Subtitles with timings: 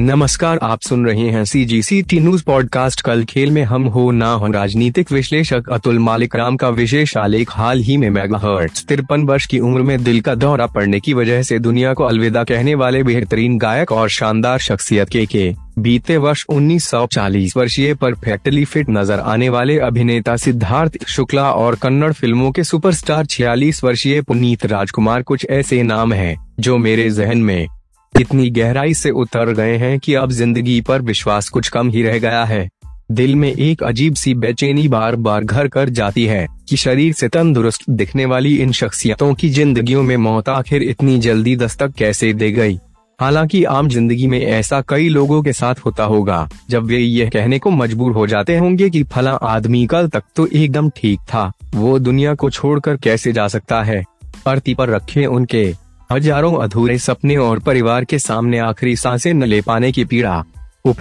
[0.00, 3.84] नमस्कार, आप सुन रहे हैं C G C T news podcast कल खेल में हम
[3.84, 8.84] हो ना हो, राजनीतिक विश्लेषक अतुल मालिक राम का विशेष आलेख हाल ही में मेगाहर्ट्ज।
[8.84, 12.44] तिरपन वर्ष की उम्र में दिल का दौरा पड़ने की वजह से दुनिया को अलविदा
[12.44, 18.90] कहने वाले बेहतरीन गायक और शानदार शख्सियत के के। बीते वर्ष 1940 वर्षीय परफेक्टली फिट
[18.90, 25.22] नज़र आने वाले अभिनेता सिद्धार्थ शुक्ला और कन्नड़ फ़िल्मों के सुपरस्टार 46 वर्षीय पुनीत राजकुमार
[25.22, 27.66] कुछ ऐसे नाम हैं, जो मेरे जहन में
[28.14, 32.18] इतनी गहराई से उतर गए हैं कि अब ज़िंदगी पर विश्वास कुछ कम ही रह
[32.18, 32.68] गया है।
[33.12, 37.28] दिल में एक अजीब सी बेचैनी बार बार घर कर जाती है कि शरीर से
[37.28, 42.50] तंदुरुस्त दिखने वाली इन शख्सियतों की जिंदगियों में मौत आखिर इतनी जल्दी दस्तक कैसे दे
[42.52, 42.78] गई?
[43.18, 47.58] हालाँकि आम ज़िंदगी में ऐसा कई लोगों के साथ होता होगा, जब वे ये कहने
[47.58, 51.98] को मजबूर हो जाते होंगे कि फला आदमी कल तक तो एकदम ठीक था, वो
[51.98, 54.02] दुनिया को छोड़कर कैसे जा सकता है?
[54.46, 55.72] अर्थी पर रखे उनके।
[56.10, 60.44] हज़ारों अधूरे सपने और परिवार के सामने आखिरी साँसें न ले पाने की पीड़ा
[60.84, 60.96] उप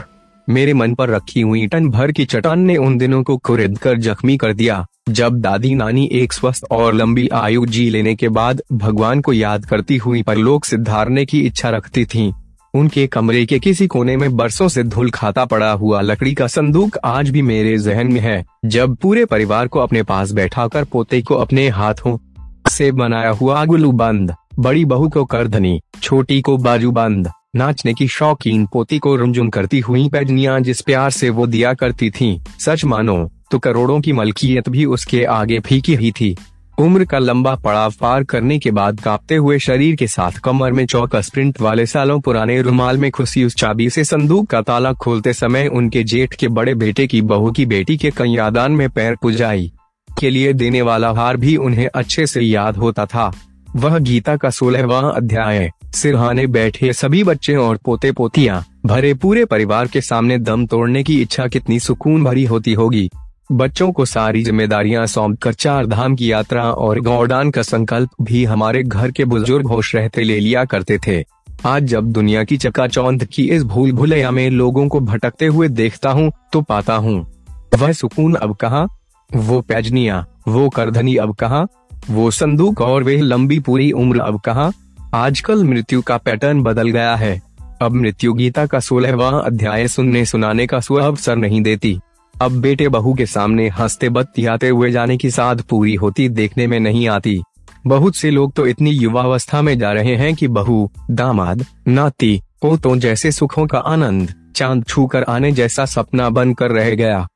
[0.47, 3.97] मेरे मन पर रखी हुई टन भर की चट्टान ने उन दिनों को खुरिद कर
[3.97, 8.61] जख्मी कर दिया, जब दादी नानी एक स्वस्थ और लंबी आयु जी लेने के बाद
[8.73, 12.31] भगवान को याद करती हुई परलोक से धारने की इच्छा रखती थीं।
[12.73, 16.97] उनके कमरे के किसी कोने में बरसों से धूल खाता पड़ा हुआ लकड़ी का संदूक
[17.05, 21.35] आज भी मेरे जहन में है, जब पूरे परिवार को अपने पास बैठाकर पोते को
[21.35, 22.17] अपने हाथों
[22.69, 28.07] से बनाया हुआ गुलू बंद बड़ी बहू को करधनी, छोटी को बाजू बंद नाचने की
[28.07, 32.85] शौकीन पोती को रुंझुन करती हुई पैजनिया जिस प्यार से वो दिया करती थी। सच
[32.85, 33.17] मानो
[33.51, 36.35] तो करोड़ों की मलकियत भी उसके आगे फीकी ही थी।
[36.79, 40.85] उम्र का लंबा पड़ाव पार करने के बाद कांपते हुए शरीर के साथ कमर में
[40.85, 45.33] चौकस प्रिंट वाले सालों पुराने रुमाल में खुशी उस चाबी से संदूक का ताला खोलते
[45.33, 49.71] समय उनके जेठ के बड़े बेटे की बहू की बेटी के कन्यादान में पैर पुजाई।
[50.09, 53.31] के लिए देने वाला हार भी उन्हें अच्छे से याद होता था।
[53.77, 59.87] वह गीता का सोलहवा अध्याय। सिरहाने बैठे सभी बच्चे और पोते पोतियाँ भरे पूरे परिवार
[59.87, 63.09] के सामने दम तोड़ने की इच्छा कितनी सुकून भरी होती होगी।
[63.51, 68.43] बच्चों को सारी जिम्मेदारियाँ सौंप कर चार धाम की यात्रा और गौडान का संकल्प भी
[68.45, 71.23] हमारे घर के बुज़ुर्ग होश रहते ले लिया करते थे।
[71.65, 76.09] आज जब दुनिया की चकाचौंध की इस भूल भुलैया में लोगों को भटकते हुए देखता
[76.09, 77.25] हूँ तो पाता हूँ।
[77.77, 78.87] वह सुकून अब कहा?
[79.29, 81.65] वो पैजनिया, वो करधनी अब कहा?
[82.09, 84.71] वो संदूक और वे लंबी पूरी उम्र। अब कहा,
[85.13, 87.41] आजकल मृत्यु का पैटर्न बदल गया है।
[87.81, 91.99] अब मृत्यु गीता का सोलहवा अध्याय सुनने सुनाने का स्व अवसर नहीं देती।
[92.41, 96.79] अब बेटे बहू के सामने हँसते बत्तियाते हुए जाने की साध पूरी होती देखने में
[96.79, 97.41] नहीं आती।
[97.87, 102.99] बहुत से लोग तो इतनी युवावस्था में जा रहे हैं कि बहू, दामाद, नाती, पोतों
[102.99, 107.27] जैसे सुखों का आनंद, चाँद छू कर आने जैसा सपना बन कर रह गया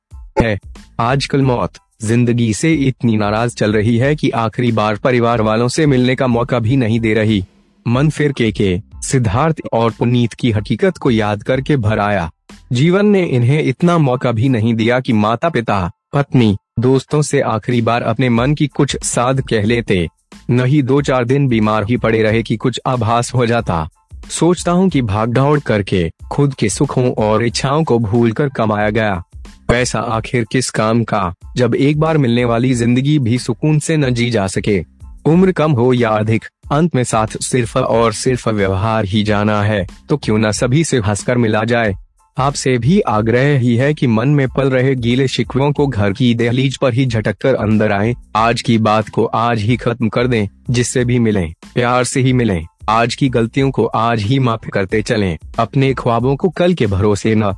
[0.42, 0.60] है।
[1.00, 1.72] आजकल मौत
[2.04, 6.28] ज़िंदगी से इतनी नाराज़ चल रही है कि आखिरी बार परिवार वालों से मिलने का
[6.28, 7.44] मौका भी नहीं दे रही।
[7.88, 12.30] मन फिर के के, सिद्धार्थ और पुनीत की हकीकत को याद करके भर आया।
[12.72, 17.82] जीवन ने इन्हें इतना मौका भी नहीं दिया कि माता पिता पत्नी, दोस्तों से आखिरी
[17.82, 20.08] बार अपने मन की कुछ साध कह लेते।
[20.50, 23.88] नहीं दो चार दिन बीमार ही पड़े रहे कि कुछ आभास हो जाता।
[24.30, 29.24] सोचता हूँ कि भाग दौड़ करके, खुद के सुखों और इच्छाओं को भूलकर कमाया गया।
[29.72, 31.34] पैसा आखिर किस काम का?
[31.58, 34.80] जब एक बार मिलने वाली ज़िंदगी भी सुकून से न जी जा सके।
[35.26, 39.86] उम्र कम हो या अधिक, अंत में साथ सिर्फ़ और सिर्फ़ व्यवहार ही जाना है
[40.10, 41.94] तो क्यों न सभी से हंसकर मिला जाए?
[42.38, 46.34] आपसे भी आग्रह ही है कि मन में पल रहे गीले शिकवों को घर की
[46.36, 50.28] दहलीज पर ही झटक कर अंदर आए। आज की बात को आज ही खत्म कर
[50.28, 54.70] दें, जिससे भी मिलें, प्यार से ही मिलें। आज की गलतियों को आज ही माफ़
[54.70, 57.54] करते चलें। अपने ख्वाबों को कल के भरोसे न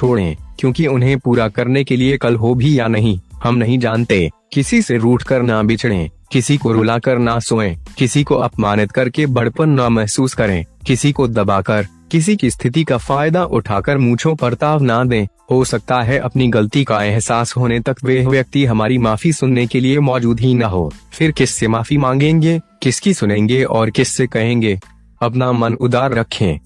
[0.00, 4.30] छोड़ें, क्योंकि उन्हें पूरा करने के लिए कल हो भी या नहीं, हम नहीं जानते।
[4.52, 8.92] किसी से रूठ कर ना बिछड़े, किसी को रुला कर ना सोए, किसी को अपमानित
[8.92, 14.34] करके बड़पन ना महसूस करें, किसी को दबाकर, किसी की स्थिति का फ़ायदा उठाकर मूछों
[14.34, 18.64] पर ताव ना दें। हो सकता है अपनी गलती का एहसास होने तक वे व्यक्ति
[18.64, 23.62] हमारी माफ़ी सुनने के लिए मौजूद ही न हो। फिर किससे माफ़ी मांगेंगे, किसकी सुनेंगे
[23.64, 24.78] और किससे कहेंगे?
[25.22, 26.58] अपना मन उदार रखें।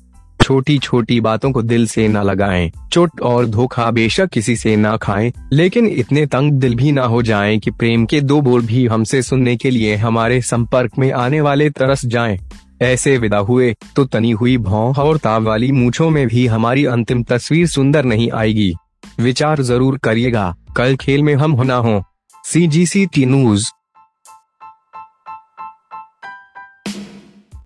[0.45, 4.97] छोटी छोटी बातों को दिल से न लगाएँ, चोट और धोखा बेशक किसी से ना
[4.97, 8.87] खाएँ, लेकिन इतने तंग दिल भी ना हो जाएँ कि प्रेम के दो बोल भी
[8.87, 12.39] हमसे सुनने के लिए हमारे संपर्क में आने वाले तरस जाएँ।
[12.83, 17.23] ऐसे विदा हुए तो तनी हुई भौं और ताव वाली मूछों में भी हमारी अंतिम
[17.23, 18.73] तस्वीर सुंदर नहीं आएगी।
[19.21, 22.03] विचार ज़रूर करिएगा कल खेल में हम होना हो।
[22.45, 23.71] सी जी सी टी न्यूज़